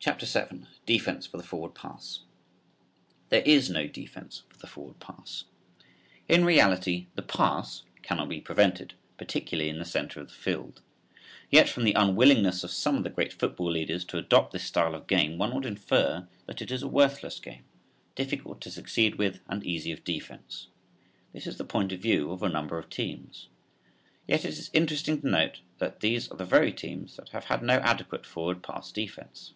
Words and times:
CHAPTER 0.00 0.26
VII. 0.26 0.66
DEFENSE 0.86 1.26
FOR 1.26 1.38
THE 1.38 1.42
FORWARD 1.42 1.74
PASS. 1.74 2.20
There 3.30 3.42
is 3.42 3.68
no 3.68 3.88
defense 3.88 4.44
for 4.48 4.56
the 4.56 4.68
forward 4.68 5.00
pass. 5.00 5.42
In 6.28 6.44
reality 6.44 7.08
the 7.16 7.22
pass 7.22 7.82
cannot 8.02 8.28
be 8.28 8.40
prevented, 8.40 8.94
particularly 9.16 9.68
in 9.68 9.80
the 9.80 9.84
center 9.84 10.20
of 10.20 10.28
the 10.28 10.34
field. 10.34 10.82
Yet 11.50 11.68
from 11.68 11.82
the 11.82 11.94
unwillingness 11.94 12.62
of 12.62 12.70
some 12.70 12.96
of 12.96 13.02
the 13.02 13.10
great 13.10 13.32
football 13.32 13.72
leaders 13.72 14.04
to 14.06 14.18
adopt 14.18 14.52
this 14.52 14.62
style 14.62 14.94
of 14.94 15.08
game 15.08 15.36
one 15.36 15.52
would 15.52 15.66
infer 15.66 16.28
that 16.46 16.62
it 16.62 16.70
is 16.70 16.84
a 16.84 16.88
worthless 16.88 17.40
game, 17.40 17.64
difficult 18.14 18.60
to 18.60 18.70
succeed 18.70 19.16
with 19.16 19.40
and 19.48 19.64
easy 19.66 19.90
of 19.90 20.04
defense. 20.04 20.68
This 21.32 21.44
is 21.48 21.56
the 21.58 21.64
point 21.64 21.90
of 21.90 21.98
view 21.98 22.30
of 22.30 22.44
a 22.44 22.48
number 22.48 22.78
of 22.78 22.88
teams. 22.88 23.48
Yet 24.28 24.44
it 24.44 24.56
is 24.60 24.70
interesting 24.72 25.20
to 25.22 25.28
note 25.28 25.60
that 25.78 25.98
these 25.98 26.30
are 26.30 26.36
the 26.36 26.44
very 26.44 26.72
teams 26.72 27.16
that 27.16 27.30
have 27.30 27.46
had 27.46 27.64
no 27.64 27.78
adequate 27.80 28.24
forward 28.24 28.62
pass 28.62 28.92
defense. 28.92 29.54